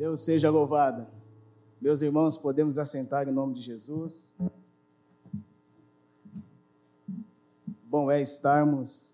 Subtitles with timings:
[0.00, 1.06] Deus seja louvado.
[1.78, 4.32] Meus irmãos, podemos assentar em nome de Jesus.
[7.84, 9.10] Bom é estarmos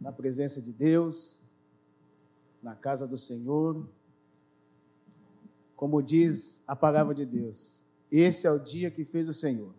[0.00, 1.42] na presença de Deus,
[2.62, 3.86] na casa do Senhor.
[5.76, 9.74] Como diz a palavra de Deus, esse é o dia que fez o Senhor.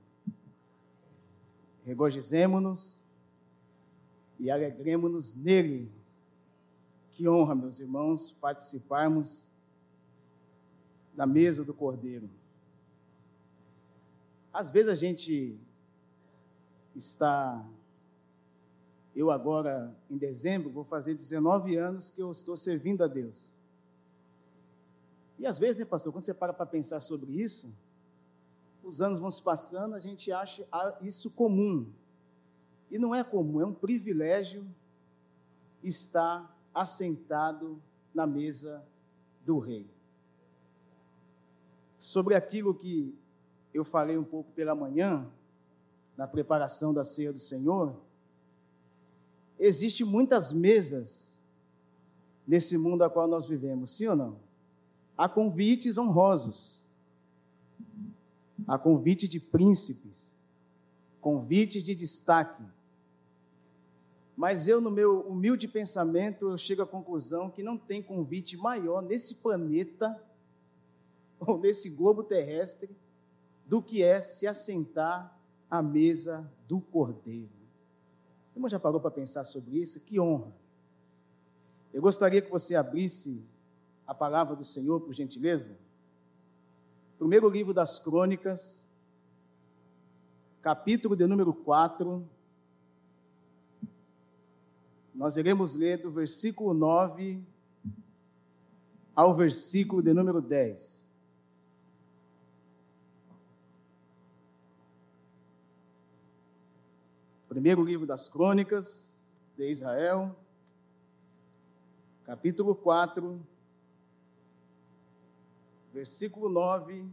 [1.84, 3.04] Regozijemo-nos
[4.40, 5.92] e alegremos-nos nele.
[7.14, 9.50] Que honra, meus irmãos, participarmos
[11.22, 12.28] da mesa do Cordeiro.
[14.52, 15.56] Às vezes a gente
[16.96, 17.64] está.
[19.16, 23.52] Eu agora, em dezembro, vou fazer 19 anos que eu estou servindo a Deus.
[25.38, 27.72] E às vezes, né, pastor, quando você para para pensar sobre isso,
[28.84, 30.68] os anos vão se passando, a gente acha
[31.04, 31.88] isso comum.
[32.90, 34.66] E não é comum, é um privilégio
[35.84, 37.80] estar assentado
[38.12, 38.84] na mesa
[39.46, 39.88] do rei
[42.02, 43.16] sobre aquilo que
[43.72, 45.30] eu falei um pouco pela manhã,
[46.18, 47.96] na preparação da ceia do Senhor,
[49.60, 51.38] existe muitas mesas
[52.48, 54.40] nesse mundo a qual nós vivemos, sim ou não?
[55.16, 56.82] Há convites honrosos,
[58.68, 60.34] há convite de príncipes,
[61.22, 62.64] convites de destaque.
[64.36, 69.04] Mas eu, no meu humilde pensamento, eu chego à conclusão que não tem convite maior
[69.04, 70.20] nesse planeta
[71.48, 72.96] ou nesse globo terrestre
[73.66, 75.38] do que é se assentar
[75.70, 77.50] à mesa do Cordeiro.
[78.54, 80.00] O irmão já parou para pensar sobre isso?
[80.02, 80.54] Que honra!
[81.94, 83.46] Eu gostaria que você abrisse
[84.06, 85.78] a palavra do Senhor, por gentileza.
[87.18, 88.88] Primeiro livro das Crônicas,
[90.62, 92.28] capítulo de número 4.
[95.14, 97.44] Nós iremos ler do versículo 9
[99.16, 101.11] ao versículo de número 10.
[107.52, 109.14] Primeiro livro das Crônicas
[109.58, 110.34] de Israel,
[112.24, 113.46] capítulo 4,
[115.92, 117.06] versículo 9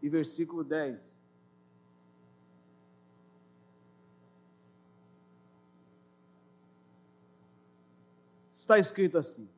[0.00, 1.18] e versículo 10.
[8.52, 9.50] Está escrito assim: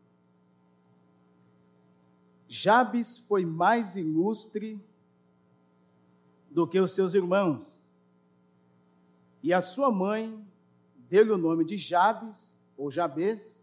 [2.48, 4.82] Jabes foi mais ilustre
[6.50, 7.83] do que os seus irmãos
[9.44, 10.42] e a sua mãe
[11.10, 13.62] deu-lhe o nome de Jabes, ou Jabes,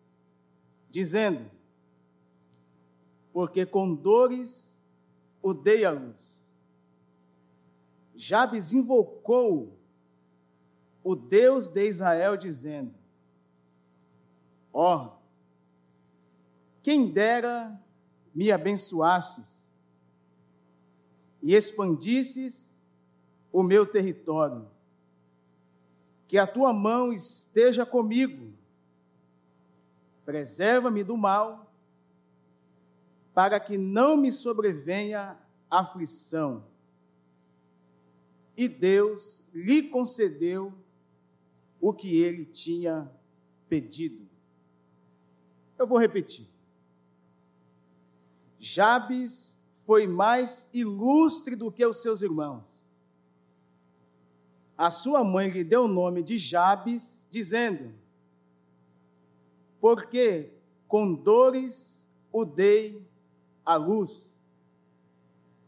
[0.91, 1.49] dizendo:
[3.33, 4.79] Porque com dores
[5.41, 6.39] o dei à luz.
[8.13, 9.75] Jabes invocou
[11.03, 12.93] o Deus de Israel, dizendo:
[14.71, 15.11] Ó, oh,
[16.83, 17.81] quem dera
[18.35, 19.65] me abençoastes
[21.41, 22.71] e expandisses
[23.51, 24.69] o meu território
[26.31, 28.53] que a tua mão esteja comigo,
[30.23, 31.69] preserva-me do mal,
[33.33, 35.37] para que não me sobrevenha
[35.69, 36.63] aflição.
[38.55, 40.73] E Deus lhe concedeu
[41.81, 43.11] o que ele tinha
[43.67, 44.25] pedido.
[45.77, 46.47] Eu vou repetir.
[48.57, 52.70] Jabes foi mais ilustre do que os seus irmãos
[54.81, 57.93] a sua mãe lhe deu o nome de Jabes, dizendo:
[59.79, 60.51] Porque
[60.87, 63.07] com dores o dei
[63.63, 64.27] à luz.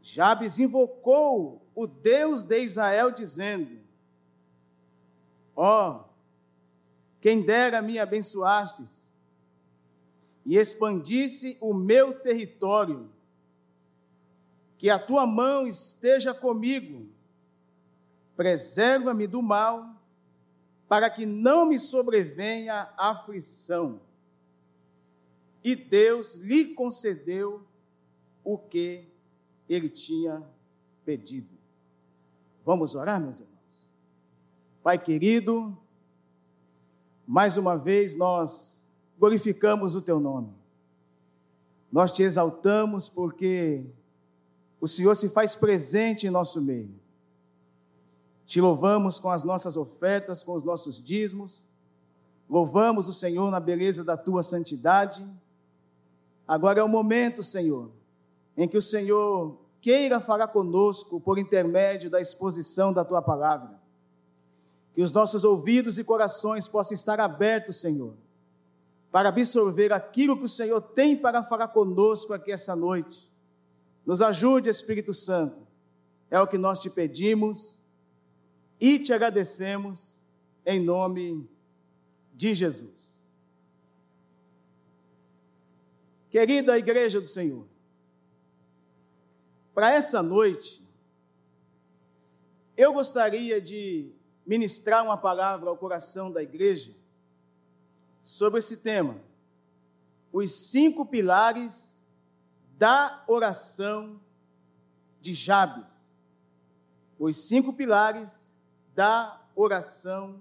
[0.01, 3.79] Jabes invocou o Deus de Israel, dizendo:
[5.55, 6.05] Ó, oh,
[7.21, 9.11] quem dera me abençoastes
[10.43, 13.11] e expandisse o meu território,
[14.75, 17.12] que a tua mão esteja comigo
[18.35, 20.01] preserva-me do mal,
[20.87, 24.01] para que não me sobrevenha aflição.
[25.63, 27.65] E Deus lhe concedeu
[28.43, 29.07] o que
[29.67, 30.43] ele tinha
[31.05, 31.57] pedido.
[32.65, 33.53] Vamos orar, meus irmãos?
[34.83, 35.77] Pai querido,
[37.25, 38.85] mais uma vez nós
[39.17, 40.53] glorificamos o teu nome.
[41.91, 43.85] Nós te exaltamos porque
[44.81, 47.02] o Senhor se faz presente em nosso meio.
[48.45, 51.61] Te louvamos com as nossas ofertas, com os nossos dízimos.
[52.49, 55.25] Louvamos o Senhor na beleza da tua santidade.
[56.47, 57.89] Agora é o momento, Senhor,
[58.57, 63.81] em que o Senhor queira falar conosco por intermédio da exposição da tua palavra.
[64.93, 68.13] Que os nossos ouvidos e corações possam estar abertos, Senhor,
[69.11, 73.29] para absorver aquilo que o Senhor tem para falar conosco aqui essa noite.
[74.05, 75.61] Nos ajude, Espírito Santo.
[76.29, 77.79] É o que nós te pedimos
[78.85, 80.19] e te agradecemos
[80.65, 81.49] em nome
[82.33, 83.13] de Jesus.
[86.29, 87.65] Querida Igreja do Senhor,
[89.73, 90.85] para essa noite,
[92.75, 94.11] eu gostaria de
[94.45, 96.93] ministrar uma palavra ao coração da igreja
[98.21, 99.15] sobre esse tema.
[100.29, 102.01] Os cinco pilares
[102.77, 104.19] da oração
[105.21, 106.11] de Jabes.
[107.17, 108.52] Os cinco pilares
[108.95, 110.39] da oração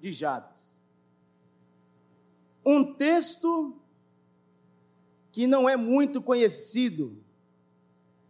[0.00, 0.76] de Jabes.
[2.64, 3.80] Um texto
[5.32, 7.22] que não é muito conhecido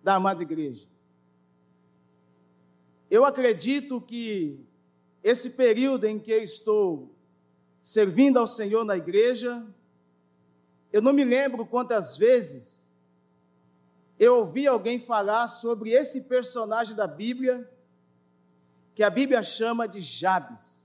[0.02, 0.86] da amada igreja.
[3.10, 4.60] Eu acredito que
[5.22, 7.14] esse período em que estou
[7.80, 9.64] servindo ao Senhor na igreja,
[10.92, 12.86] eu não me lembro quantas vezes
[14.18, 17.70] eu ouvi alguém falar sobre esse personagem da Bíblia,
[18.96, 20.80] que a Bíblia chama de Jabes.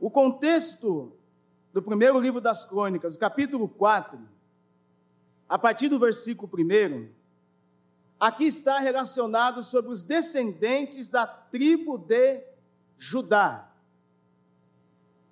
[0.00, 1.12] O contexto
[1.72, 4.18] do primeiro livro das Crônicas, capítulo 4,
[5.48, 7.08] a partir do versículo 1,
[8.18, 12.42] aqui está relacionado sobre os descendentes da tribo de
[12.98, 13.70] Judá.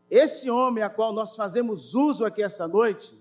[0.08, 3.20] Esse homem a qual nós fazemos uso aqui essa noite,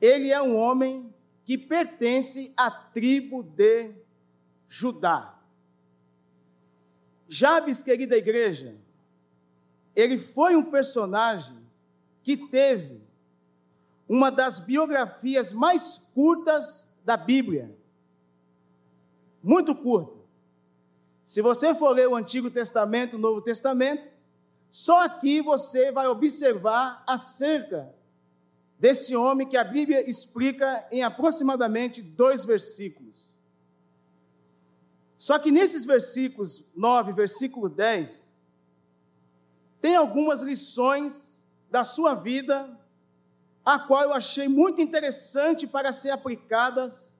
[0.00, 1.12] ele é um homem
[1.44, 3.96] que pertence à tribo de
[4.68, 5.35] Judá.
[7.28, 8.76] Jabes, querida igreja,
[9.94, 11.56] ele foi um personagem
[12.22, 13.00] que teve
[14.08, 17.76] uma das biografias mais curtas da Bíblia.
[19.42, 20.16] Muito curta.
[21.24, 24.08] Se você for ler o Antigo Testamento, o Novo Testamento,
[24.70, 27.92] só aqui você vai observar acerca
[28.78, 33.25] desse homem que a Bíblia explica em aproximadamente dois versículos.
[35.16, 38.30] Só que nesses versículos 9, versículo 10,
[39.80, 42.78] tem algumas lições da sua vida,
[43.64, 47.16] a qual eu achei muito interessante para ser aplicadas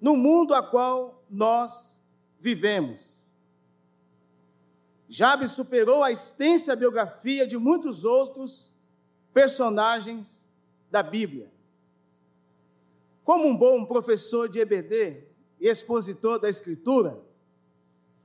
[0.00, 2.00] no mundo a qual nós
[2.40, 3.18] vivemos.
[5.08, 8.72] Jabes superou a extensa biografia de muitos outros
[9.32, 10.48] personagens
[10.90, 11.52] da Bíblia.
[13.22, 15.23] Como um bom professor de EBD
[15.68, 17.20] expositor da Escritura,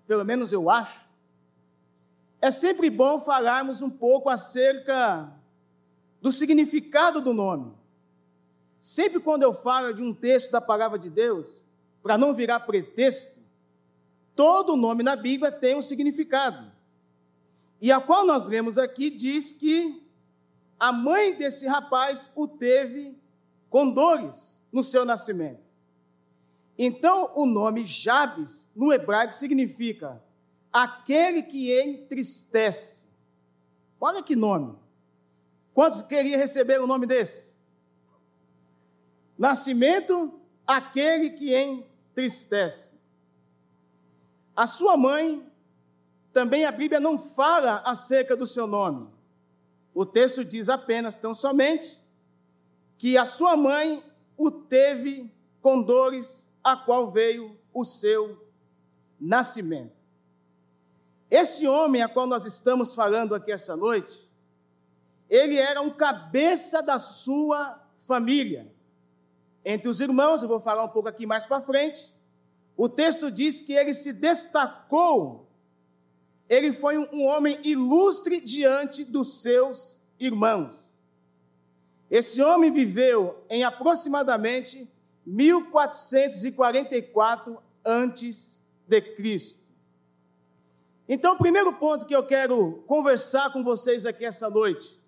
[0.07, 1.00] pelo menos eu acho,
[2.41, 5.31] é sempre bom falarmos um pouco acerca
[6.21, 7.74] do significado do nome.
[8.80, 11.47] Sempre quando eu falo de um texto da palavra de Deus,
[12.01, 13.39] para não virar pretexto,
[14.35, 16.71] todo nome na Bíblia tem um significado.
[17.81, 20.01] E a qual nós lemos aqui diz que
[20.80, 23.18] a mãe desse rapaz o teve
[23.69, 25.69] com dores no seu nascimento.
[26.81, 30.23] Então, o nome Jabes, no hebraico, significa
[30.71, 33.07] aquele que entristece.
[33.99, 34.77] Olha que nome.
[35.73, 37.53] Quantos queriam receber o um nome desse?
[39.37, 42.95] Nascimento, aquele que entristece.
[44.55, 45.45] A sua mãe
[46.31, 49.09] também a Bíblia não fala acerca do seu nome.
[49.93, 51.99] O texto diz apenas, tão somente,
[52.97, 54.01] que a sua mãe
[54.37, 55.30] o teve
[55.61, 58.47] com dores, a qual veio o seu
[59.19, 60.01] nascimento.
[61.30, 64.30] Esse homem a qual nós estamos falando aqui essa noite,
[65.30, 68.73] ele era um cabeça da sua família.
[69.63, 72.13] Entre os irmãos, eu vou falar um pouco aqui mais para frente,
[72.75, 75.49] o texto diz que ele se destacou
[76.49, 80.89] ele foi um homem ilustre diante dos seus irmãos.
[82.09, 84.92] Esse homem viveu em aproximadamente
[85.26, 89.59] 1444 antes de Cristo.
[91.07, 94.99] Então, o primeiro ponto que eu quero conversar com vocês aqui essa noite,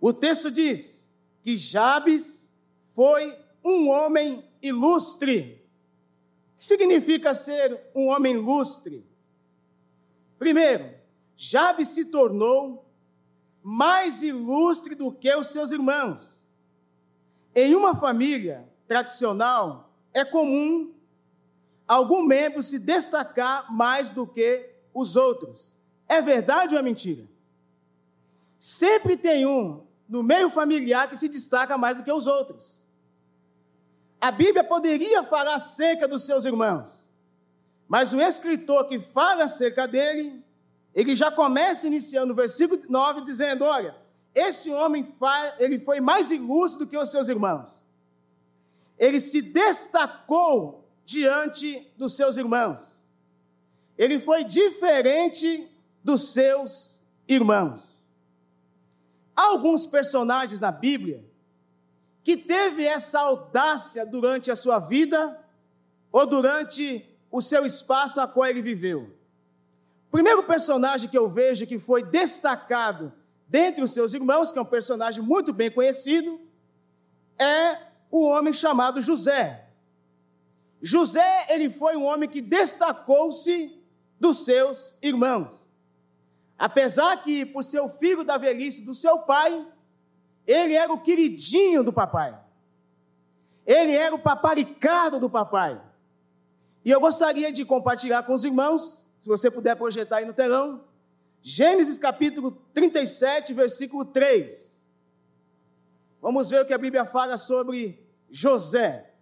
[0.00, 1.08] o texto diz
[1.42, 2.50] que Jabes
[2.94, 5.62] foi um homem ilustre.
[6.54, 9.04] O que significa ser um homem ilustre?
[10.38, 10.84] Primeiro,
[11.34, 12.84] Jabes se tornou
[13.62, 16.34] mais ilustre do que os seus irmãos.
[17.54, 20.92] Em uma família tradicional, é comum
[21.86, 25.74] algum membro se destacar mais do que os outros.
[26.08, 27.28] É verdade ou é mentira?
[28.58, 32.80] Sempre tem um no meio familiar que se destaca mais do que os outros.
[34.20, 36.90] A Bíblia poderia falar acerca dos seus irmãos,
[37.86, 40.42] mas o escritor que fala acerca dele,
[40.94, 43.94] ele já começa iniciando o versículo 9 dizendo: Olha,
[44.34, 45.06] esse homem
[45.58, 47.83] ele foi mais ilustre do que os seus irmãos.
[48.98, 52.80] Ele se destacou diante dos seus irmãos.
[53.96, 55.68] Ele foi diferente
[56.02, 57.98] dos seus irmãos.
[59.36, 61.24] Há alguns personagens na Bíblia
[62.22, 65.38] que teve essa audácia durante a sua vida
[66.10, 69.12] ou durante o seu espaço a qual ele viveu.
[70.08, 73.12] O primeiro personagem que eu vejo que foi destacado
[73.48, 76.40] dentre os seus irmãos, que é um personagem muito bem conhecido,
[77.38, 79.66] é o homem chamado José.
[80.80, 83.76] José, ele foi um homem que destacou-se
[84.20, 85.48] dos seus irmãos.
[86.56, 89.66] Apesar que, por ser o filho da velhice do seu pai,
[90.46, 92.38] ele era o queridinho do papai.
[93.66, 95.82] Ele era o paparicado do papai.
[96.84, 100.84] E eu gostaria de compartilhar com os irmãos, se você puder projetar aí no telão,
[101.42, 104.86] Gênesis capítulo 37, versículo 3.
[106.22, 108.03] Vamos ver o que a Bíblia fala sobre
[108.34, 109.14] José.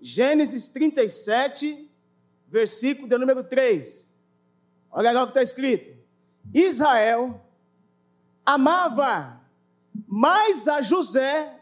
[0.00, 1.90] Gênesis 37,
[2.46, 4.16] versículo de número 3.
[4.90, 5.94] Olha lá o que está escrito.
[6.54, 7.44] Israel
[8.46, 9.42] amava
[10.06, 11.60] mais a José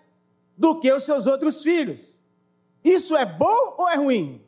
[0.57, 2.21] do que os seus outros filhos.
[2.85, 4.45] Isso é bom ou é ruim?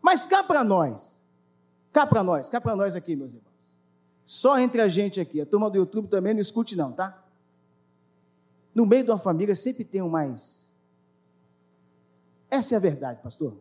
[0.00, 1.22] Mas cá para nós,
[1.92, 3.52] Cá para nós, cá para nós aqui, meus irmãos.
[4.24, 5.40] Só entre a gente aqui.
[5.40, 7.21] A turma do YouTube também não escute, não, tá?
[8.74, 10.74] No meio de uma família sempre tem um mais.
[12.50, 13.56] Essa é a verdade, pastor.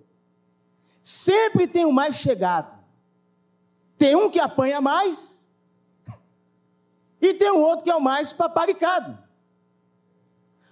[1.01, 2.79] Sempre tem um mais chegado.
[3.97, 5.41] Tem um que apanha mais
[7.21, 9.17] e tem um outro que é o mais paparicado.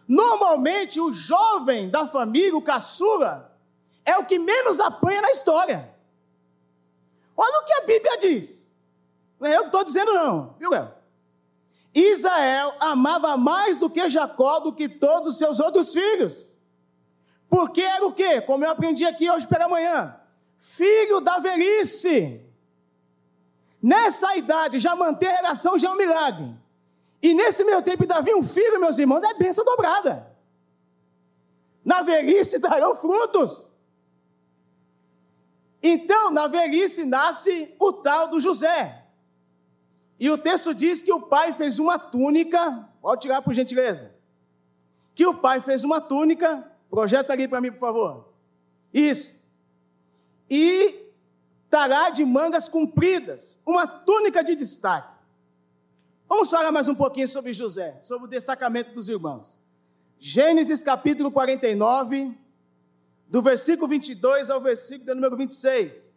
[0.07, 3.55] Normalmente, o jovem da família, o caçula,
[4.03, 5.93] é o que menos apanha na história.
[7.37, 8.67] Olha o que a Bíblia diz.
[9.39, 10.55] Não é eu que estou dizendo, não.
[10.57, 10.98] Viu, El?
[11.93, 16.55] Israel amava mais do que Jacó, do que todos os seus outros filhos.
[17.49, 18.41] Porque era o quê?
[18.41, 20.15] Como eu aprendi aqui hoje pela manhã.
[20.57, 22.45] Filho da velhice.
[23.81, 26.55] Nessa idade, já manter relação já é um milagre.
[27.21, 30.29] E nesse meio tempo, Davi, um filho, meus irmãos, é bênção dobrada.
[31.83, 33.69] Na velhice darão frutos.
[35.81, 38.98] Então, na velhice, nasce o tal do José.
[40.19, 44.13] E o texto diz que o pai fez uma túnica, pode tirar por gentileza.
[45.15, 48.33] Que o pai fez uma túnica, projeta ali para mim, por favor.
[48.93, 49.39] Isso.
[50.49, 51.09] E
[51.69, 55.19] tará de mangas compridas, uma túnica de destaque.
[56.27, 59.57] Vamos falar mais um pouquinho sobre José, sobre o destacamento dos irmãos.
[60.19, 62.37] Gênesis capítulo 49,
[63.27, 66.08] do versículo 22 ao versículo número 26.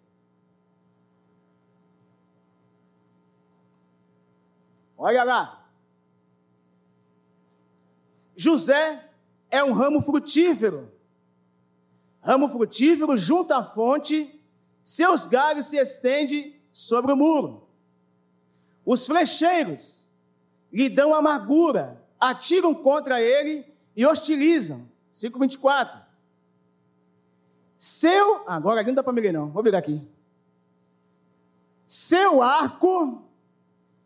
[5.02, 5.68] Olha lá.
[8.36, 9.10] José
[9.50, 10.92] é um ramo frutífero.
[12.20, 14.40] Ramo frutífero junto à fonte,
[14.80, 17.66] seus galhos se estendem sobre o muro.
[18.86, 20.04] Os flecheiros
[20.72, 23.66] lhe dão amargura, atiram contra ele
[23.96, 24.88] e hostilizam.
[25.10, 26.00] 524.
[27.76, 30.00] Seu, agora aqui não dá para me ler não, vou virar aqui.
[31.88, 33.31] Seu arco,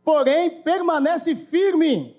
[0.06, 2.16] porém, permanece firme,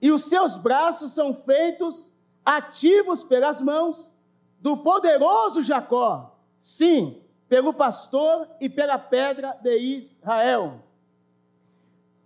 [0.00, 2.12] e os seus braços são feitos
[2.44, 4.10] ativos pelas mãos
[4.58, 10.82] do poderoso Jacó, sim, pelo pastor e pela pedra de Israel.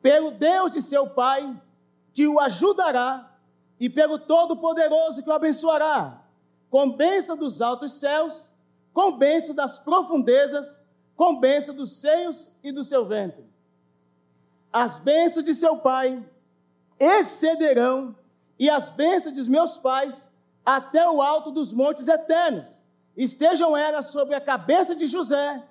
[0.01, 1.55] Pelo Deus de seu pai,
[2.15, 3.39] que o ajudará,
[3.79, 6.25] e pelo Todo-Poderoso que o abençoará,
[6.71, 8.49] com bênção dos altos céus
[8.97, 10.83] com bênção das profundezas,
[11.15, 13.45] com bênção dos seios e do seu ventre.
[14.73, 16.23] As bênçãos de seu pai
[16.99, 18.15] excederão,
[18.59, 20.31] e as bênçãos dos meus pais
[20.65, 22.67] até o alto dos montes eternos.
[23.17, 25.63] Estejam elas sobre a cabeça de José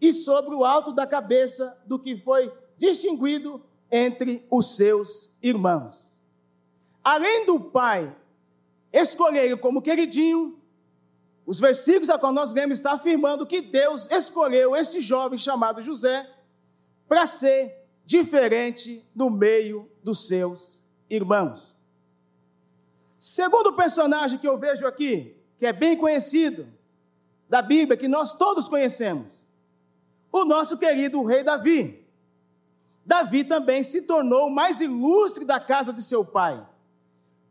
[0.00, 6.06] e sobre o alto da cabeça do que foi distinguido entre os seus irmãos.
[7.02, 8.14] Além do pai
[8.92, 10.58] escolher como queridinho,
[11.46, 16.26] os versículos a qual nós lemos está afirmando que Deus escolheu este jovem chamado José
[17.06, 21.74] para ser diferente no meio dos seus irmãos.
[23.18, 26.66] Segundo personagem que eu vejo aqui, que é bem conhecido
[27.48, 29.42] da Bíblia, que nós todos conhecemos,
[30.30, 32.04] o nosso querido rei Davi.
[33.06, 36.66] Davi também se tornou o mais ilustre da casa de seu pai.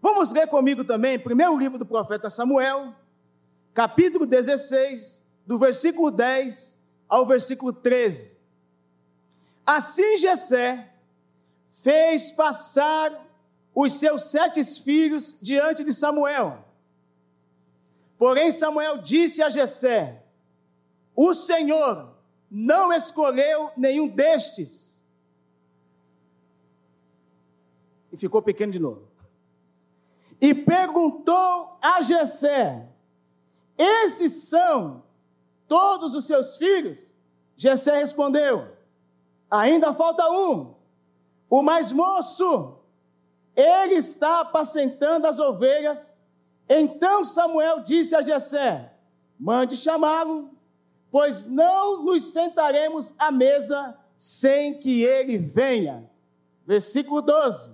[0.01, 2.93] Vamos ler comigo também, primeiro livro do profeta Samuel,
[3.73, 6.75] capítulo 16, do versículo 10
[7.07, 8.42] ao versículo 13.
[9.65, 10.93] Assim Jessé
[11.65, 13.27] fez passar
[13.73, 16.63] os seus sete filhos diante de Samuel.
[18.17, 20.23] Porém, Samuel disse a Jessé:
[21.15, 22.15] O Senhor
[22.49, 24.97] não escolheu nenhum destes.
[28.11, 29.07] E ficou pequeno de novo.
[30.39, 32.87] E perguntou a Jessé:
[33.77, 35.03] Esses são
[35.67, 36.99] todos os seus filhos?
[37.55, 38.82] Jessé respondeu:
[39.53, 40.73] Ainda falta um,
[41.47, 42.79] o mais moço.
[43.55, 46.17] Ele está apacentando as ovelhas.
[46.67, 48.91] Então Samuel disse a Jessé:
[49.39, 50.49] Mande chamá-lo,
[51.11, 56.09] pois não nos sentaremos à mesa sem que ele venha.
[56.65, 57.73] Versículo 12.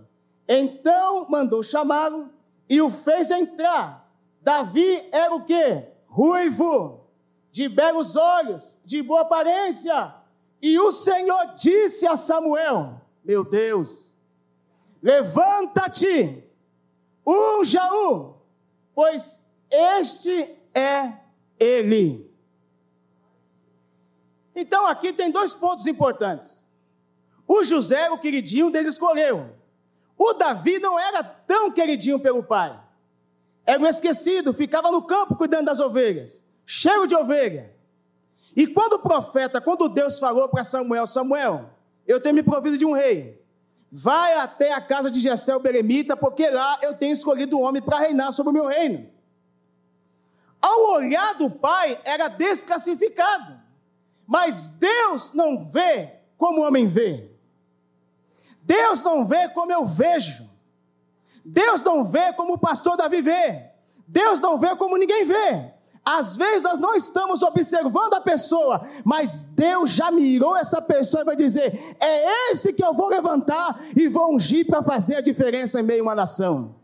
[0.49, 2.29] Então mandou chamá-lo
[2.67, 4.11] e o fez entrar.
[4.41, 5.85] Davi era o quê?
[6.07, 7.05] Ruivo,
[7.53, 10.18] de belos olhos, de boa aparência.
[10.61, 14.09] E o Senhor disse a Samuel: Meu Deus,
[15.01, 16.43] Levanta-te,
[17.25, 18.35] unja-o,
[18.93, 19.39] pois
[19.69, 21.13] este é
[21.57, 22.29] ele.
[24.53, 26.65] Então aqui tem dois pontos importantes.
[27.47, 29.55] O José, o queridinho, Deus escolheu.
[30.17, 32.77] O Davi não era tão queridinho pelo pai.
[33.65, 37.73] Era um esquecido, ficava no campo cuidando das ovelhas, cheio de ovelha.
[38.59, 41.69] E quando o profeta, quando Deus falou para Samuel, Samuel,
[42.05, 43.41] eu tenho me provido de um rei.
[43.89, 47.81] Vai até a casa de Jessé o Beremita, porque lá eu tenho escolhido um homem
[47.81, 49.09] para reinar sobre o meu reino.
[50.61, 53.61] Ao olhar do pai, era desclassificado.
[54.27, 57.31] Mas Deus não vê como o homem vê.
[58.61, 60.49] Deus não vê como eu vejo.
[61.45, 63.69] Deus não vê como o pastor Davi vê.
[64.05, 65.78] Deus não vê como ninguém vê.
[66.11, 71.25] Às vezes nós não estamos observando a pessoa, mas Deus já mirou essa pessoa e
[71.25, 75.79] vai dizer: é esse que eu vou levantar e vou ungir para fazer a diferença
[75.79, 76.75] em meio a uma nação.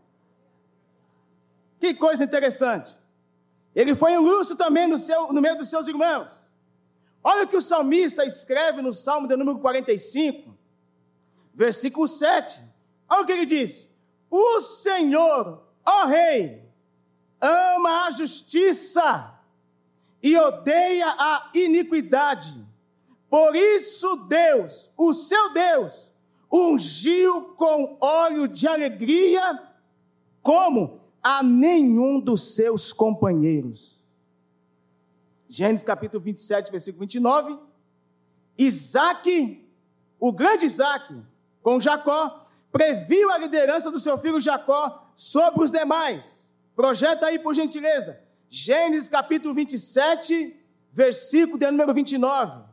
[1.80, 2.96] Que coisa interessante.
[3.74, 6.28] Ele foi ilustre também no, seu, no meio dos seus irmãos.
[7.22, 10.56] Olha o que o salmista escreve no Salmo de número 45,
[11.52, 12.62] versículo 7.
[13.08, 13.88] Olha o que ele diz:
[14.30, 16.65] O Senhor, ó Rei,
[17.40, 19.34] ama a justiça
[20.22, 22.66] e odeia a iniquidade.
[23.28, 26.12] Por isso, Deus, o seu Deus,
[26.52, 29.62] ungiu com óleo de alegria,
[30.42, 34.00] como a nenhum dos seus companheiros.
[35.48, 37.58] Gênesis capítulo 27, versículo 29.
[38.58, 39.68] Isaac,
[40.18, 41.14] o grande Isaac,
[41.62, 46.45] com Jacó, previu a liderança do seu filho Jacó sobre os demais
[46.76, 48.22] Projeta aí, por gentileza.
[48.50, 50.62] Gênesis capítulo 27,
[50.92, 52.64] versículo de número 29.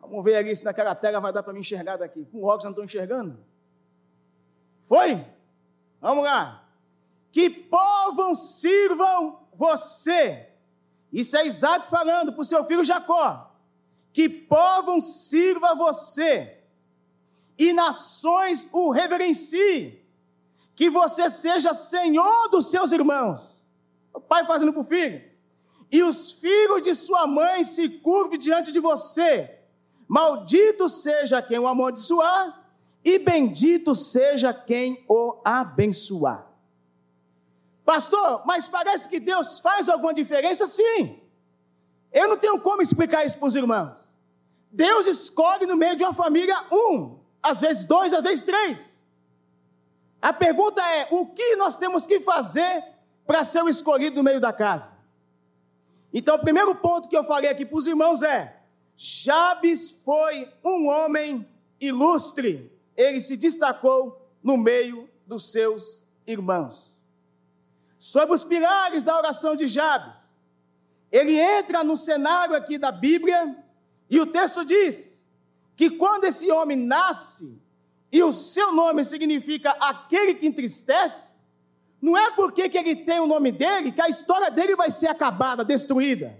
[0.00, 2.24] Vamos ver ali se naquela tela vai dar para me enxergar daqui.
[2.26, 3.44] Com óculos não estou enxergando.
[4.82, 5.22] Foi?
[6.00, 6.64] Vamos lá.
[7.32, 10.48] Que povam sirvam você.
[11.12, 13.52] Isso é Isaac falando para o seu filho Jacó.
[14.12, 16.58] Que povam sirva você.
[17.58, 19.99] E nações o reverenciem
[20.80, 23.62] que você seja senhor dos seus irmãos.
[24.14, 25.22] O pai fazendo para o filho.
[25.92, 29.58] E os filhos de sua mãe se curvem diante de você.
[30.08, 32.66] Maldito seja quem o amaldiçoar,
[33.04, 36.46] e bendito seja quem o abençoar.
[37.84, 40.66] Pastor, mas parece que Deus faz alguma diferença?
[40.66, 41.20] Sim.
[42.10, 43.98] Eu não tenho como explicar isso para os irmãos.
[44.72, 48.99] Deus escolhe no meio de uma família um, às vezes dois, às vezes três.
[50.20, 52.84] A pergunta é: o que nós temos que fazer
[53.26, 54.98] para ser o escolhido no meio da casa?
[56.12, 58.60] Então, o primeiro ponto que eu falei aqui para os irmãos é:
[58.96, 61.48] Jabes foi um homem
[61.80, 66.90] ilustre, ele se destacou no meio dos seus irmãos.
[67.98, 70.36] Sobre os pilares da oração de Jabes,
[71.12, 73.56] ele entra no cenário aqui da Bíblia
[74.08, 75.24] e o texto diz
[75.76, 77.59] que quando esse homem nasce,
[78.12, 81.34] e o seu nome significa aquele que entristece,
[82.02, 85.08] não é porque que ele tem o nome dele que a história dele vai ser
[85.08, 86.38] acabada, destruída.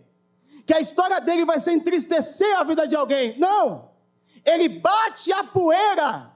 [0.66, 3.38] Que a história dele vai ser entristecer a vida de alguém.
[3.38, 3.90] Não!
[4.44, 6.32] Ele bate a poeira.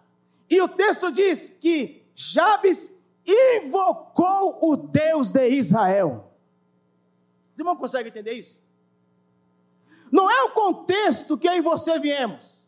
[0.51, 6.31] E o texto diz que Jabes invocou o Deus de Israel.
[7.55, 8.62] Os irmãos conseguem entender isso?
[10.12, 12.63] Não é o contexto que eu e você viemos.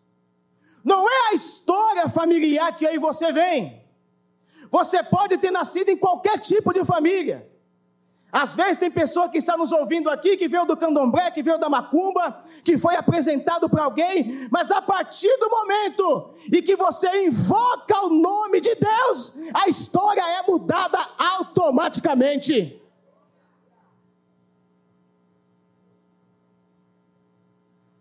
[0.87, 3.85] Não é a história familiar que aí você vem.
[4.71, 7.51] Você pode ter nascido em qualquer tipo de família.
[8.31, 11.59] Às vezes tem pessoa que está nos ouvindo aqui, que veio do candomblé, que veio
[11.59, 17.27] da macumba, que foi apresentado para alguém, mas a partir do momento em que você
[17.27, 22.81] invoca o nome de Deus, a história é mudada automaticamente.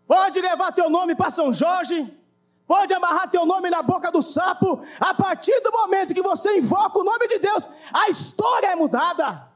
[0.06, 2.16] Pode levar teu nome para São Jorge,
[2.66, 6.98] pode amarrar teu nome na boca do sapo, a partir do momento que você invoca
[6.98, 9.46] o nome de Deus, a história é mudada.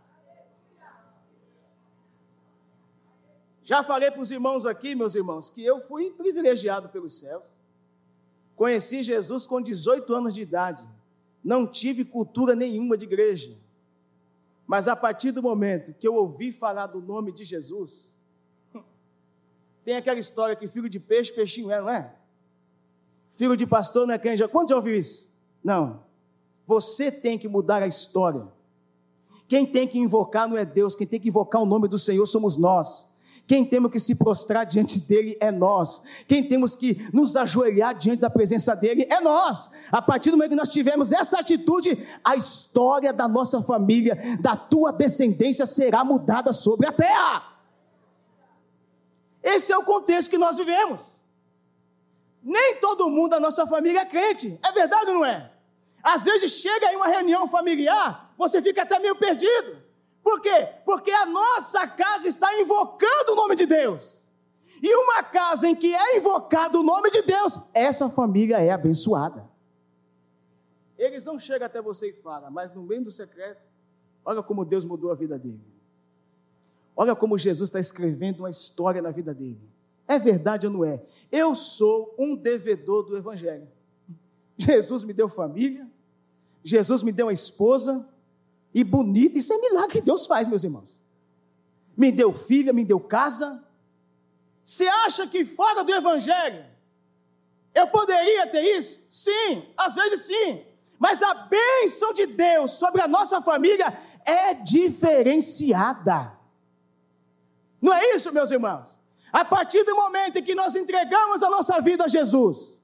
[3.63, 7.45] Já falei para os irmãos aqui, meus irmãos, que eu fui privilegiado pelos céus.
[8.57, 10.87] Conheci Jesus com 18 anos de idade.
[11.43, 13.57] Não tive cultura nenhuma de igreja.
[14.67, 18.13] Mas a partir do momento que eu ouvi falar do nome de Jesus,
[19.85, 22.15] tem aquela história que filho de peixe, peixinho é, não é?
[23.41, 24.47] Filho de pastor não é já.
[24.47, 25.33] Quantos já ouviu isso?
[25.65, 26.03] Não.
[26.67, 28.47] Você tem que mudar a história.
[29.49, 32.27] Quem tem que invocar não é Deus, quem tem que invocar o nome do Senhor
[32.27, 33.07] somos nós.
[33.47, 36.03] Quem temos que se prostrar diante dele é nós.
[36.29, 39.71] Quem temos que nos ajoelhar diante da presença dele é nós.
[39.91, 44.55] A partir do momento que nós tivermos essa atitude, a história da nossa família, da
[44.55, 47.43] tua descendência será mudada sobre a terra.
[49.43, 51.20] Esse é o contexto que nós vivemos.
[52.43, 54.59] Nem todo mundo da nossa família é crente.
[54.65, 55.53] É verdade ou não é?
[56.03, 59.77] Às vezes chega em uma reunião familiar, você fica até meio perdido.
[60.23, 60.69] Por quê?
[60.85, 64.23] Porque a nossa casa está invocando o nome de Deus.
[64.83, 69.49] E uma casa em que é invocado o nome de Deus, essa família é abençoada.
[70.97, 73.67] Eles não chegam até você e falam, mas no meio do secreto,
[74.25, 75.65] olha como Deus mudou a vida dele.
[76.97, 79.61] Olha como Jesus está escrevendo uma história na vida dele.
[80.07, 81.03] É verdade ou não é?
[81.31, 83.69] Eu sou um devedor do Evangelho.
[84.59, 85.89] Jesus me deu família,
[86.63, 88.09] Jesus me deu uma esposa,
[88.75, 91.01] e bonita, isso é milagre que Deus faz, meus irmãos.
[91.97, 93.65] Me deu filha, me deu casa.
[94.63, 96.65] Você acha que fora do Evangelho
[97.75, 99.01] eu poderia ter isso?
[99.09, 100.65] Sim, às vezes sim.
[100.99, 103.87] Mas a bênção de Deus sobre a nossa família
[104.25, 106.39] é diferenciada.
[107.81, 109.00] Não é isso, meus irmãos?
[109.33, 112.79] A partir do momento em que nós entregamos a nossa vida a Jesus,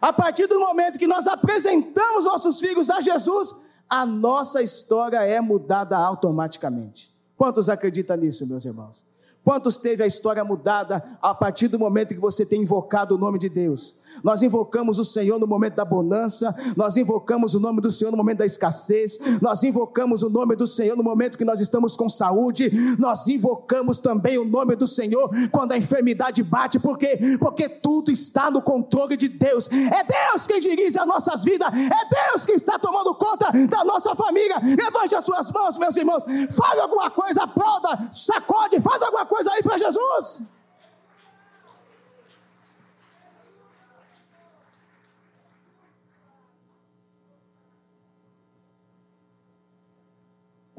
[0.00, 3.54] a partir do momento que nós apresentamos nossos filhos a Jesus,
[3.88, 7.14] a nossa história é mudada automaticamente.
[7.36, 9.04] Quantos acreditam nisso, meus irmãos?
[9.44, 13.38] Quantos teve a história mudada a partir do momento que você tem invocado o nome
[13.38, 13.97] de Deus?
[14.22, 18.16] Nós invocamos o Senhor no momento da bonança, nós invocamos o nome do Senhor no
[18.16, 22.08] momento da escassez, nós invocamos o nome do Senhor no momento que nós estamos com
[22.08, 27.18] saúde, nós invocamos também o nome do Senhor quando a enfermidade bate, por quê?
[27.38, 29.68] Porque tudo está no controle de Deus.
[29.70, 34.14] É Deus quem dirige as nossas vidas, é Deus quem está tomando conta da nossa
[34.14, 34.60] família.
[34.62, 39.62] Levante as suas mãos, meus irmãos, fale alguma coisa, aplauda, sacode, faz alguma coisa aí
[39.62, 40.57] para Jesus.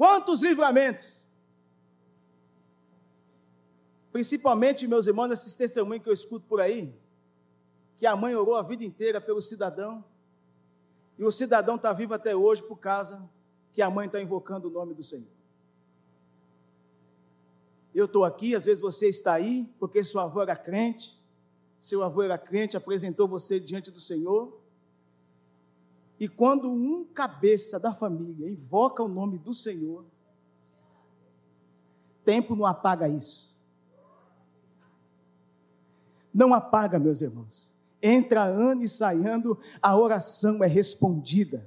[0.00, 1.26] Quantos livramentos?
[4.10, 6.98] Principalmente, meus irmãos, esses testemunhos que eu escuto por aí,
[7.98, 10.02] que a mãe orou a vida inteira pelo cidadão,
[11.18, 13.28] e o cidadão está vivo até hoje por causa
[13.74, 15.28] que a mãe está invocando o nome do Senhor.
[17.94, 21.22] Eu estou aqui, às vezes você está aí, porque sua avó era crente,
[21.78, 24.59] seu avô era crente, apresentou você diante do Senhor,
[26.20, 30.04] e quando um cabeça da família invoca o nome do Senhor,
[32.22, 33.56] tempo não apaga isso.
[36.32, 37.74] Não apaga, meus irmãos.
[38.02, 41.66] Entra ano e saindo, a oração é respondida.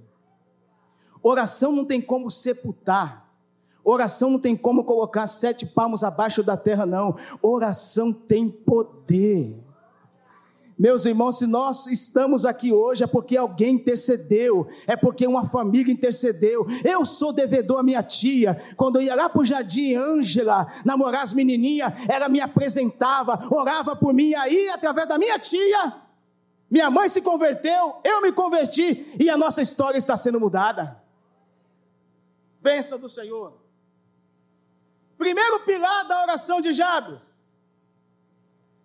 [1.24, 3.28] Oração não tem como sepultar.
[3.84, 7.16] Oração não tem como colocar sete palmos abaixo da terra, não.
[7.42, 9.63] Oração tem poder.
[10.78, 15.94] Meus irmãos, se nós estamos aqui hoje é porque alguém intercedeu, é porque uma família
[15.94, 16.66] intercedeu.
[16.84, 18.60] Eu sou devedor à minha tia.
[18.76, 23.96] Quando eu ia lá para o jardim Ângela, namorar as menininhas, ela me apresentava, orava
[23.96, 25.94] por mim, aí através da minha tia,
[26.70, 31.02] minha mãe se converteu, eu me converti e a nossa história está sendo mudada.
[32.62, 33.62] Bênção do Senhor.
[35.20, 37.43] Primeiro pilar da oração de Jabes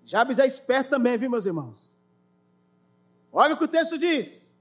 [0.08, 1.92] Jabes é esperto também, viu, meus irmãos?
[3.30, 4.54] Olha o que o texto diz.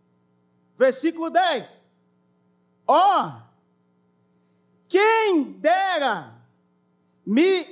[0.76, 1.90] Versículo 10.
[2.86, 3.32] Ó, oh,
[4.90, 6.36] quem dera
[7.26, 7.66] me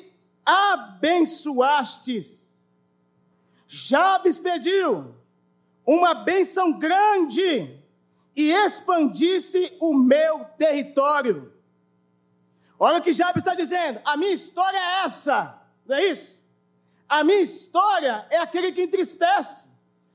[0.45, 2.55] abençoastes.
[3.67, 5.13] Jabes pediu
[5.85, 7.77] uma benção grande
[8.37, 11.51] e expandisse o meu território.
[12.79, 13.99] Olha o que Jabes está dizendo.
[14.05, 15.61] A minha história é essa.
[15.85, 16.34] Não é isso?
[17.07, 19.69] A minha história é aquele que entristece.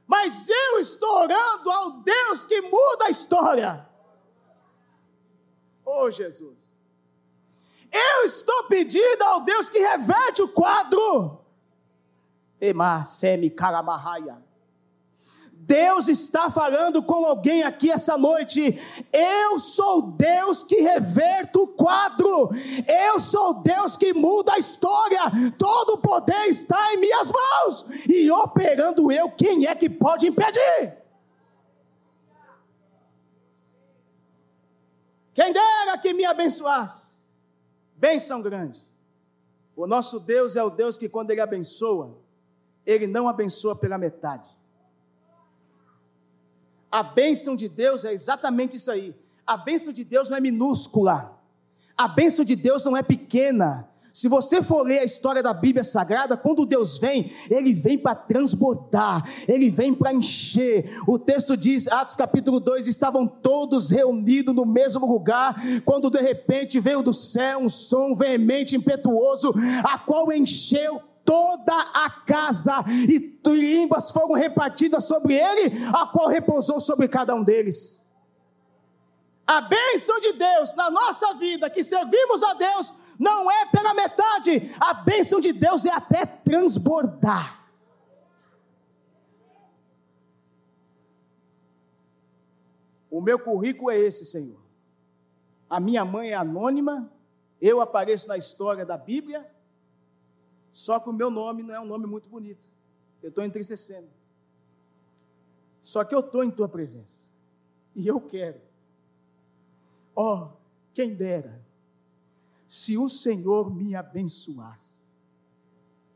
[0.07, 3.89] Mas eu estou orando ao Deus que muda a história.
[5.85, 6.59] Oh, Jesus.
[7.93, 11.45] Eu estou pedindo ao Deus que reverte o quadro.
[12.61, 14.43] Ema semi karamahaya.
[15.71, 18.61] Deus está falando com alguém aqui essa noite.
[19.13, 22.51] Eu sou Deus que reverto o quadro.
[22.89, 25.21] Eu sou Deus que muda a história.
[25.57, 27.87] Todo o poder está em minhas mãos.
[28.09, 30.97] E operando eu, quem é que pode impedir?
[35.33, 37.11] Quem dera que me abençoasse.
[37.95, 38.85] Bênção grande.
[39.77, 42.19] O nosso Deus é o Deus que, quando Ele abençoa,
[42.85, 44.59] Ele não abençoa pela metade.
[46.91, 49.15] A bênção de Deus é exatamente isso aí.
[49.47, 51.39] A bênção de Deus não é minúscula.
[51.97, 53.89] A bênção de Deus não é pequena.
[54.13, 58.15] Se você for ler a história da Bíblia Sagrada, quando Deus vem, ele vem para
[58.15, 60.91] transbordar, ele vem para encher.
[61.07, 66.81] O texto diz, Atos capítulo 2: estavam todos reunidos no mesmo lugar, quando de repente
[66.81, 74.11] veio do céu um som veemente, impetuoso, a qual encheu toda a casa, e línguas
[74.11, 78.05] foram repartidas sobre ele, a qual repousou sobre cada um deles.
[79.47, 84.75] A bênção de Deus na nossa vida, que servimos a Deus, não é pela metade,
[84.81, 87.65] a bênção de Deus é até transbordar.
[93.09, 94.61] O meu currículo é esse, Senhor.
[95.69, 97.09] A minha mãe é anônima,
[97.63, 99.49] eu apareço na história da Bíblia,
[100.73, 102.69] só que o meu nome não é um nome muito bonito.
[103.23, 104.09] Eu estou entristecendo.
[105.83, 107.33] Só que eu estou em tua presença.
[107.95, 108.61] E eu quero.
[110.15, 110.51] Oh,
[110.95, 111.65] quem dera,
[112.67, 115.09] se o Senhor me abençoasse.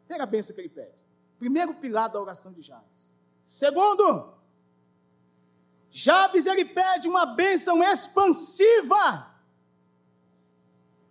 [0.07, 1.05] Pega a benção que ele pede.
[1.39, 3.17] Primeiro pilar da oração de Jabes.
[3.43, 4.35] Segundo,
[5.91, 9.35] Jabes ele pede uma bênção expansiva.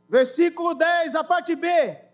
[0.08, 2.13] Versículo 10, a parte B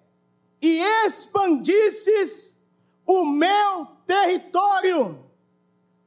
[0.62, 2.58] e expandisses
[3.06, 5.26] o meu território.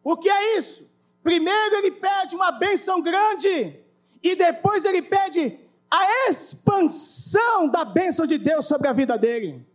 [0.04, 0.90] O que é isso?
[1.22, 3.80] Primeiro ele pede uma benção grande
[4.22, 5.58] e depois ele pede
[5.90, 9.66] a expansão da bênção de Deus sobre a vida dele.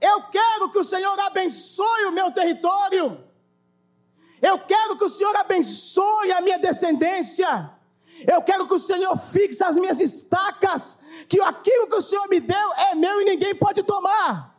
[0.00, 3.22] Eu quero que o Senhor abençoe o meu território.
[4.40, 7.70] Eu quero que o Senhor abençoe a minha descendência.
[8.26, 11.00] Eu quero que o Senhor fixe as minhas estacas,
[11.30, 14.52] que aquilo que o Senhor me deu é meu e ninguém pode tomar.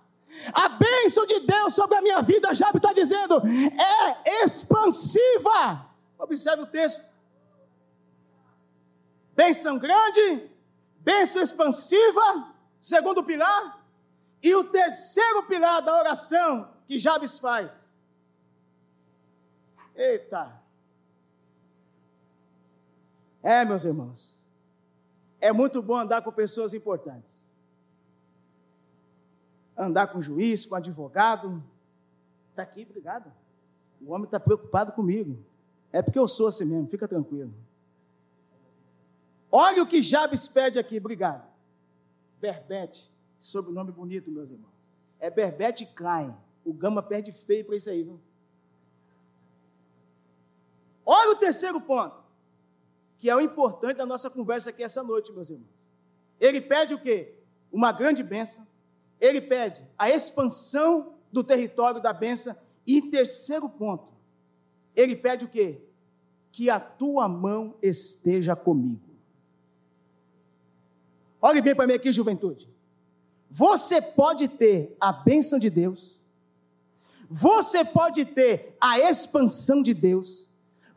[0.53, 5.85] A bênção de Deus sobre a minha vida, Jabe está dizendo, é expansiva.
[6.17, 7.11] Observe o texto.
[9.35, 10.49] Bênção grande,
[11.01, 13.85] bênção expansiva, segundo pilar,
[14.41, 17.93] e o terceiro pilar da oração que Jabes faz.
[19.93, 20.57] Eita!
[23.43, 24.40] É, meus irmãos,
[25.41, 27.49] é muito bom andar com pessoas importantes.
[29.75, 31.63] Andar com juiz, com advogado.
[32.51, 33.33] Está aqui, obrigado.
[33.99, 35.43] O homem está preocupado comigo.
[35.91, 37.51] É porque eu sou assim mesmo, fica tranquilo.
[39.51, 41.45] Olha o que Jabes pede aqui, obrigado.
[42.39, 44.71] Berbete, sobrenome bonito, meus irmãos.
[45.19, 46.35] É Berbete Klein.
[46.63, 48.19] O Gama perde feio para isso aí, viu?
[51.03, 52.30] Olha o terceiro ponto
[53.21, 55.69] que é o importante da nossa conversa aqui essa noite, meus irmãos.
[56.39, 57.35] Ele pede o quê?
[57.71, 58.65] Uma grande bênção.
[59.19, 62.57] Ele pede a expansão do território da bênção.
[62.85, 64.07] E terceiro ponto,
[64.95, 65.83] ele pede o quê?
[66.51, 69.07] Que a tua mão esteja comigo.
[71.39, 72.67] Olhe bem para mim aqui, juventude.
[73.51, 76.19] Você pode ter a bênção de Deus,
[77.29, 80.49] você pode ter a expansão de Deus,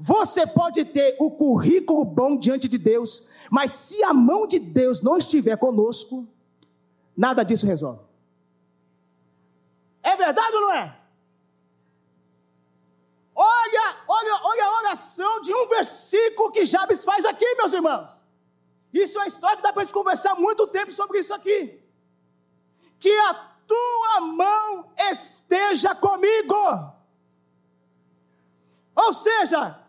[0.07, 5.01] você pode ter o currículo bom diante de Deus, mas se a mão de Deus
[5.01, 6.29] não estiver conosco,
[7.17, 8.03] nada disso resolve.
[10.03, 11.01] É verdade ou não é?
[13.35, 18.11] Olha, olha, olha a oração de um versículo que Jabes faz aqui, meus irmãos.
[18.93, 21.83] Isso é uma história que dá para a gente conversar muito tempo sobre isso aqui.
[22.99, 23.35] Que a
[23.67, 26.93] tua mão esteja comigo.
[28.95, 29.83] Ou seja,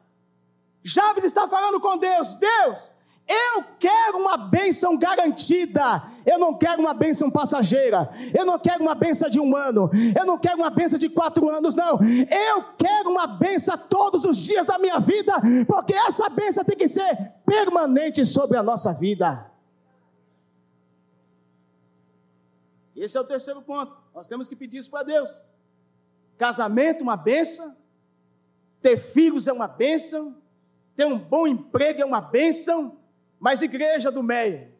[0.85, 2.91] Jabes está falando com Deus: Deus,
[3.27, 6.03] eu quero uma bênção garantida.
[6.23, 8.07] Eu não quero uma bênção passageira.
[8.37, 9.89] Eu não quero uma bênção de um ano.
[10.15, 11.99] Eu não quero uma bênção de quatro anos, não.
[12.03, 15.33] Eu quero uma bênção todos os dias da minha vida,
[15.67, 19.51] porque essa bênção tem que ser permanente sobre a nossa vida.
[22.95, 23.91] Esse é o terceiro ponto.
[24.13, 25.29] Nós temos que pedir isso para Deus.
[26.37, 27.75] Casamento, uma benção.
[28.81, 30.44] Ter filhos é uma benção.
[30.95, 32.99] Ter um bom emprego é uma benção.
[33.39, 34.73] Mas, igreja do Meia,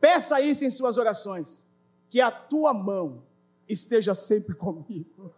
[0.00, 1.66] peça isso em suas orações.
[2.08, 3.22] Que a tua mão
[3.68, 5.34] esteja sempre comigo.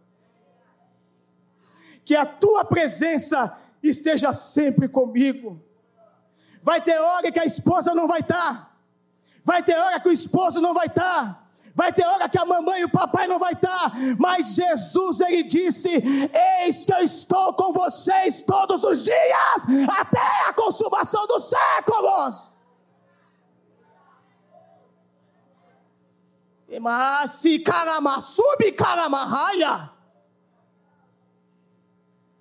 [2.04, 5.61] Que a tua presença esteja sempre comigo.
[6.62, 8.80] Vai ter hora que a esposa não vai estar.
[9.44, 11.41] Vai ter hora que o esposo não vai estar.
[11.74, 15.42] Vai ter hora que a mamãe e o papai não vai estar, mas Jesus ele
[15.42, 15.88] disse:
[16.61, 22.52] Eis que eu estou com vocês todos os dias, até a consumação dos séculos.
[26.80, 27.42] Mas
[28.20, 29.90] subi caramarraia.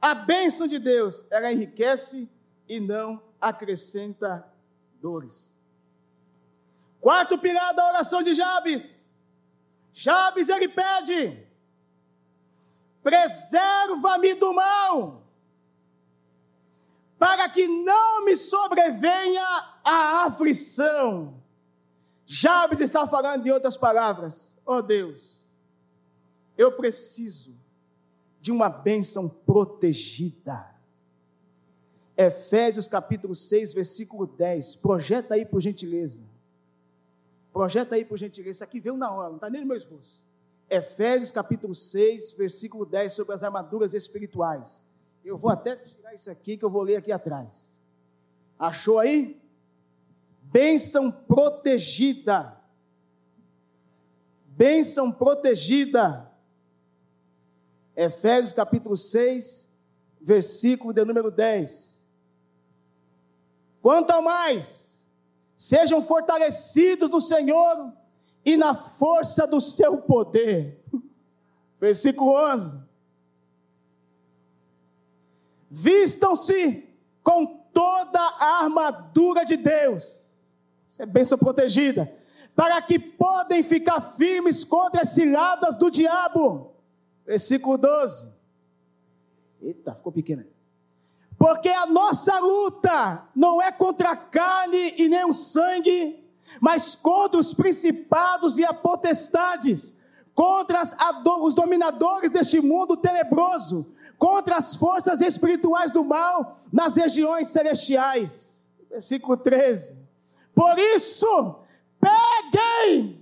[0.02, 2.32] A bênção de Deus, ela enriquece
[2.68, 4.46] e não acrescenta
[5.02, 5.60] dores.
[7.00, 9.01] Quarto pilar da oração de Jabes.
[10.02, 11.48] Jabes ele pede:
[13.04, 15.28] preserva-me do mal,
[17.20, 19.46] para que não me sobrevenha
[19.84, 21.40] a aflição.
[22.26, 25.40] Jabes está falando em outras palavras: oh Deus,
[26.58, 27.56] eu preciso
[28.40, 30.68] de uma bênção protegida.
[32.18, 34.78] Efésios capítulo 6, versículo 10.
[34.78, 36.31] Projeta aí por gentileza.
[37.52, 38.52] Projeta aí por gentileza.
[38.52, 40.24] Isso aqui veio na hora, não está nem no meu esboço.
[40.70, 44.84] Efésios capítulo 6, versículo 10, sobre as armaduras espirituais.
[45.24, 47.82] Eu vou até tirar isso aqui que eu vou ler aqui atrás.
[48.58, 49.42] Achou aí?
[50.44, 52.58] Bênção protegida.
[54.46, 56.32] Bênção protegida.
[57.96, 59.70] Efésios capítulo 6,
[60.22, 62.06] versículo de número 10.
[63.82, 64.91] Quanto ao mais,
[65.64, 67.94] sejam fortalecidos no Senhor
[68.46, 70.84] e na força do seu poder.
[71.80, 72.80] Versículo 11.
[75.70, 76.90] Vistam-se
[77.24, 80.22] com toda a armadura de Deus
[80.92, 82.14] isso é bênção protegida.
[82.54, 86.76] Para que podem ficar firmes contra as ciladas do diabo.
[87.26, 88.30] Versículo 12.
[89.62, 90.44] Eita, ficou pequeno.
[91.42, 96.24] Porque a nossa luta não é contra a carne e nem o sangue,
[96.60, 99.98] mas contra os principados e as potestades,
[100.36, 100.84] contra
[101.40, 108.70] os dominadores deste mundo tenebroso, contra as forças espirituais do mal nas regiões celestiais.
[108.88, 109.98] Versículo 13.
[110.54, 111.56] Por isso,
[112.00, 113.20] peguem.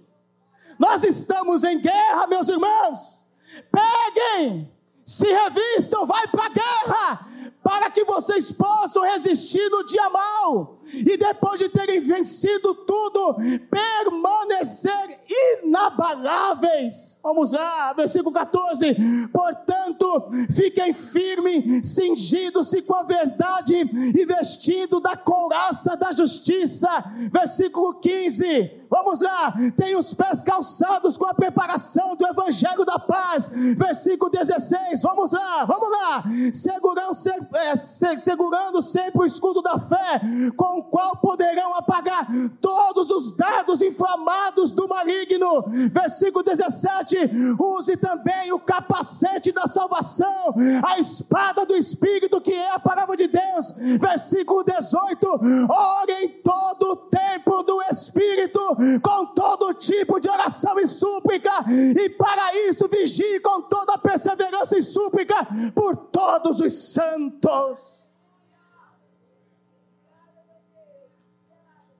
[0.77, 3.25] Nós estamos em guerra, meus irmãos.
[3.71, 4.69] Peguem,
[5.05, 7.28] se revistam, vai para a guerra,
[7.69, 13.35] para que vocês possam resistir no dia mal e depois de terem vencido tudo,
[13.69, 15.19] permanecer
[15.63, 17.19] inabaláveis.
[17.21, 18.95] Vamos lá, versículo 14.
[19.31, 26.89] Portanto, fiquem firmes, cingindo-se com a verdade e vestindo da couraça da justiça.
[27.31, 28.78] Versículo 15.
[28.89, 33.49] Vamos lá, tem os pés calçados com a preparação do evangelho da paz.
[33.77, 35.01] Versículo 16.
[35.03, 36.23] Vamos lá, vamos lá.
[36.53, 37.11] Segurando,
[37.55, 40.21] é, segurando sempre o escudo da fé,
[40.55, 42.27] com o qual poderão apagar
[42.61, 45.65] todos os dados inflamados do maligno.
[45.91, 47.17] Versículo 17:
[47.59, 53.27] use também o capacete da salvação, a espada do Espírito, que é a palavra de
[53.27, 53.73] Deus.
[53.99, 55.27] Versículo 18:
[55.69, 58.59] ore em todo o tempo do Espírito,
[59.01, 64.83] com todo tipo de oração e súplica, e para isso vigie com toda perseverança e
[64.83, 65.35] súplica
[65.73, 68.09] por todos os santos.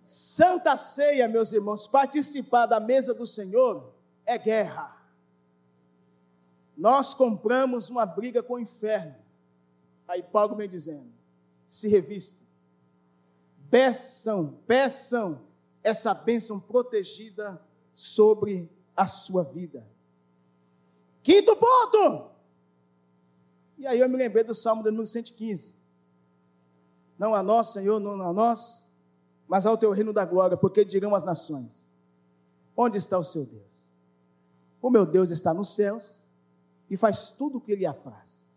[0.02, 3.94] Santa Ceia, meus irmãos, participar da mesa do Senhor
[4.26, 4.98] é guerra.
[6.76, 9.16] Nós compramos uma briga com o inferno.
[10.08, 11.12] Aí Paulo vem dizendo:
[11.68, 12.44] se revista,
[13.70, 15.49] peçam, peçam
[15.90, 17.62] essa bênção protegida
[17.94, 19.86] sobre a sua vida.
[21.22, 22.32] Quinto ponto.
[23.78, 25.76] E aí eu me lembrei do Salmo de número 115.
[27.18, 28.88] Não a nós, Senhor, não a nós,
[29.48, 31.88] mas ao teu reino da glória, porque dirão as nações:
[32.76, 33.88] Onde está o seu Deus?
[34.82, 36.26] O meu Deus está nos céus
[36.90, 38.48] e faz tudo o que lhe apraz.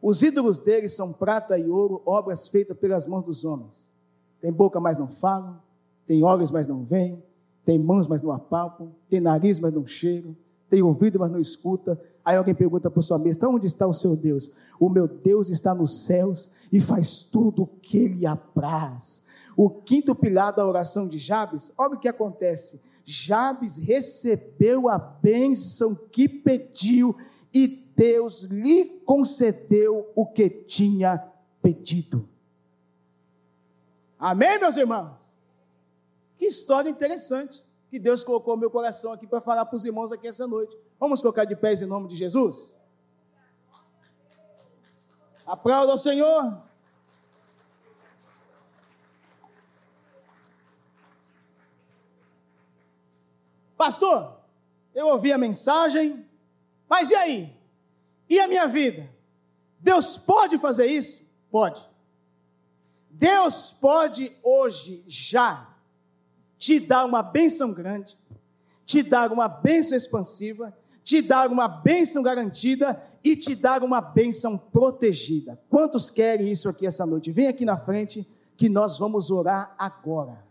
[0.00, 3.92] Os ídolos dele são prata e ouro, obras feitas pelas mãos dos homens.
[4.40, 5.62] Tem boca, mas não falam,
[6.12, 7.22] tem olhos, mas não veem,
[7.64, 10.36] tem mãos, mas não apalpam, tem nariz, mas não cheiram,
[10.68, 11.98] tem ouvido, mas não escuta.
[12.22, 14.50] Aí alguém pergunta para o salmista: onde está o seu Deus?
[14.78, 19.24] O meu Deus está nos céus e faz tudo o que lhe apraz.
[19.56, 22.82] O quinto pilar da oração de Jabes, olha o que acontece.
[23.06, 27.16] Jabes recebeu a bênção que pediu
[27.54, 31.26] e Deus lhe concedeu o que tinha
[31.62, 32.28] pedido.
[34.18, 35.31] Amém, meus irmãos?
[36.42, 40.26] Que história interessante que Deus colocou meu coração aqui para falar para os irmãos aqui
[40.26, 40.76] essa noite.
[40.98, 42.74] Vamos colocar de pés em nome de Jesus?
[45.46, 46.60] Aplauda ao Senhor.
[53.76, 54.40] Pastor,
[54.92, 56.28] eu ouvi a mensagem,
[56.88, 57.56] mas e aí?
[58.28, 59.08] E a minha vida?
[59.78, 61.24] Deus pode fazer isso?
[61.52, 61.88] Pode.
[63.08, 65.71] Deus pode hoje, já,
[66.62, 68.16] te dar uma bênção grande,
[68.86, 74.56] te dar uma bênção expansiva, te dar uma bênção garantida e te dar uma bênção
[74.56, 75.60] protegida.
[75.68, 77.32] Quantos querem isso aqui essa noite?
[77.32, 78.24] Vem aqui na frente
[78.56, 80.44] que nós vamos orar agora.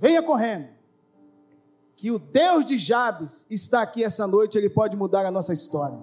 [0.00, 0.68] Venha correndo
[1.94, 5.98] que o Deus de Jabes está aqui essa noite, ele pode mudar a nossa história.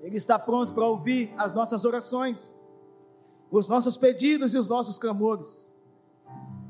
[0.00, 2.56] Ele está pronto para ouvir as nossas orações,
[3.58, 5.70] os nossos pedidos e os nossos clamores.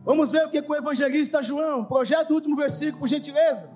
[0.04, 3.70] Vamos ver o que o evangelista João, projeta o último versículo, por gentileza.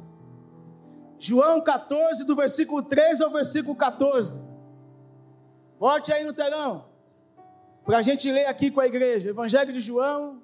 [1.19, 4.43] João 14, do versículo 13 ao versículo 14.
[5.79, 6.85] Volte aí no telão,
[7.85, 9.31] para a gente ler aqui com a igreja.
[9.31, 10.43] Evangelho de João,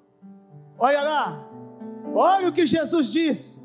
[0.79, 1.53] olha lá,
[2.13, 3.59] Olha o que Jesus diz.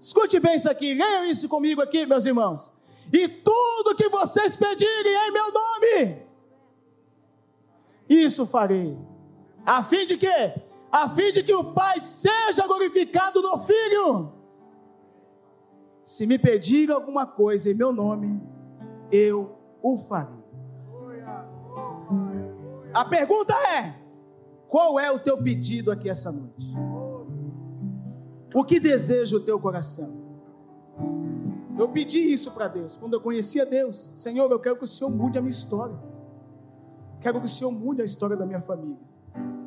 [0.00, 2.72] Escute bem isso aqui, leiam isso comigo aqui, meus irmãos.
[3.12, 6.22] E tudo que vocês pedirem em meu nome,
[8.14, 8.96] isso farei.
[9.64, 10.54] A fim de quê?
[10.90, 14.32] A fim de que o Pai seja glorificado no Filho.
[16.04, 18.40] Se me pedir alguma coisa em meu nome,
[19.10, 20.42] eu o farei.
[22.92, 23.94] A pergunta é:
[24.68, 26.72] qual é o teu pedido aqui essa noite?
[28.54, 30.20] O que deseja o teu coração?
[31.78, 34.12] Eu pedi isso para Deus, quando eu conhecia Deus.
[34.14, 35.98] Senhor, eu quero que o Senhor mude a minha história.
[37.22, 38.98] Quero que o Senhor mude a história da minha família.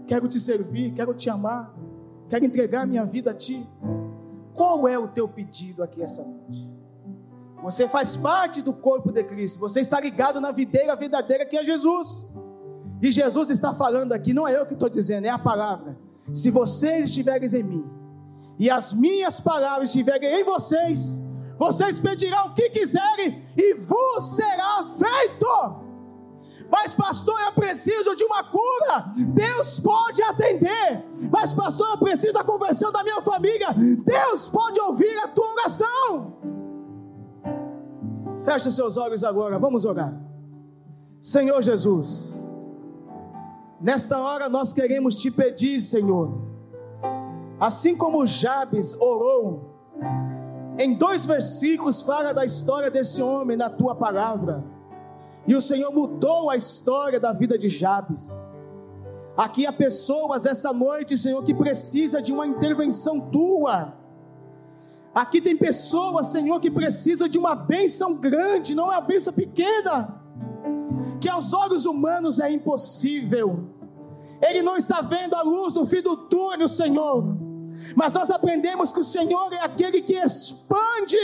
[0.05, 1.73] Quero te servir, quero te amar.
[2.29, 3.65] Quero entregar a minha vida a Ti.
[4.53, 6.69] Qual é o teu pedido aqui essa noite?
[7.63, 9.59] Você faz parte do corpo de Cristo.
[9.59, 12.27] Você está ligado na videira verdadeira que é Jesus.
[13.01, 15.97] E Jesus está falando aqui, não é eu que estou dizendo, é a palavra.
[16.33, 17.89] Se vocês estiveres em mim
[18.57, 21.21] e as minhas palavras estiverem em vocês,
[21.57, 25.84] vocês pedirão o que quiserem e vos será feito.
[26.69, 29.13] Mas, pastor, eu preciso de uma cura.
[29.33, 31.05] Deus pode atender.
[31.31, 33.73] Mas, pastor, eu preciso da conversão da minha família.
[33.73, 36.33] Deus pode ouvir a tua oração.
[38.43, 40.13] Feche seus olhos agora, vamos orar.
[41.21, 42.25] Senhor Jesus,
[43.81, 46.55] nesta hora nós queremos te pedir, Senhor
[47.59, 49.75] Assim como Jabes orou,
[50.79, 54.63] em dois versículos fala da história desse homem na tua palavra.
[55.47, 58.31] E o Senhor mudou a história da vida de Jabes.
[59.37, 63.93] Aqui há pessoas essa noite, Senhor, que precisa de uma intervenção tua.
[65.13, 70.21] Aqui tem pessoas, Senhor, que precisam de uma bênção grande, não é uma bênção pequena,
[71.21, 73.69] que aos olhos humanos é impossível.
[74.41, 77.37] Ele não está vendo a luz no fim do túnel, Senhor.
[77.95, 81.17] Mas nós aprendemos que o Senhor é aquele que expande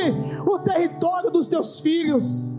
[0.46, 2.51] o território dos teus filhos.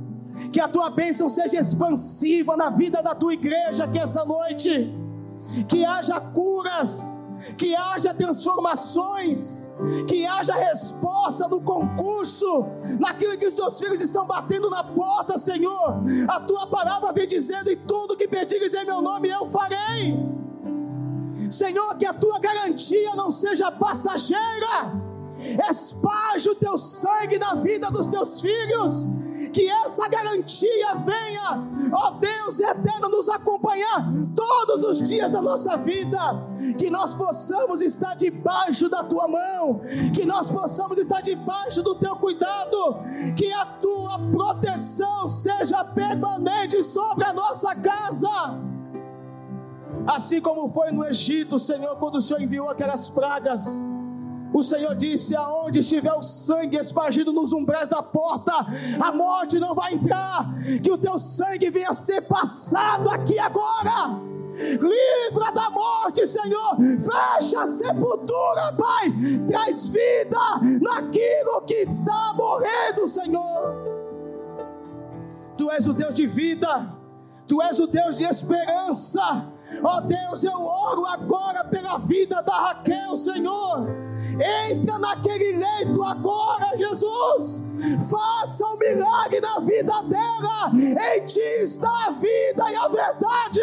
[0.52, 4.92] Que a tua bênção seja expansiva na vida da tua igreja aqui essa noite.
[5.68, 7.02] Que haja curas,
[7.56, 9.68] que haja transformações,
[10.06, 12.66] que haja resposta no concurso,
[13.00, 16.02] naquilo que os teus filhos estão batendo na porta, Senhor.
[16.28, 20.14] A tua palavra vem dizendo: em tudo que pedires em meu nome eu farei.
[21.50, 25.02] Senhor, que a tua garantia não seja passageira.
[25.68, 29.06] Esparge o teu sangue na vida dos teus filhos.
[29.50, 36.18] Que essa garantia venha, ó Deus eterno, nos acompanhar todos os dias da nossa vida.
[36.78, 39.80] Que nós possamos estar debaixo da tua mão.
[40.14, 42.98] Que nós possamos estar debaixo do teu cuidado.
[43.36, 48.72] Que a tua proteção seja permanente sobre a nossa casa
[50.06, 53.66] Assim como foi no Egito, Senhor, quando o Senhor enviou aquelas pragas.
[54.52, 58.52] O Senhor disse: aonde estiver o sangue espargido nos umbrais da porta,
[59.00, 60.52] a morte não vai entrar.
[60.82, 64.20] Que o teu sangue venha ser passado aqui agora.
[64.52, 66.76] Livra da morte, Senhor.
[66.76, 69.12] Fecha a sepultura, Pai.
[69.46, 73.92] Traz vida naquilo que está morrendo, Senhor.
[75.56, 76.94] Tu és o Deus de vida.
[77.46, 79.51] Tu és o Deus de esperança.
[79.82, 83.86] Ó oh Deus, eu oro agora pela vida da Raquel, Senhor.
[84.70, 87.62] Entra naquele leito agora, Jesus.
[88.10, 90.72] Faça um milagre na vida dela.
[91.14, 93.60] Em ti está a vida e a verdade.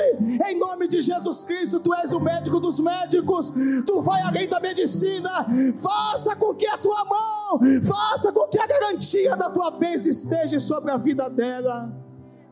[0.48, 3.52] Em nome de Jesus Cristo, tu és o médico dos médicos.
[3.86, 5.46] Tu vai além da medicina.
[5.78, 10.60] Faça com que a tua mão, faça com que a garantia da tua bênção esteja
[10.60, 11.92] sobre a vida dela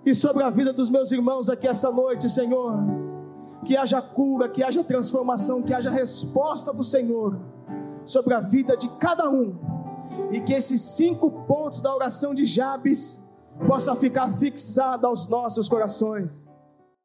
[0.06, 3.07] e sobre a vida dos meus irmãos aqui essa noite, Senhor.
[3.68, 7.38] Que haja cura, que haja transformação, que haja resposta do Senhor
[8.06, 9.60] sobre a vida de cada um.
[10.32, 13.22] E que esses cinco pontos da oração de Jabes
[13.68, 16.47] possa ficar fixado aos nossos corações.